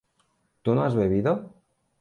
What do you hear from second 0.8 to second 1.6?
has bebido?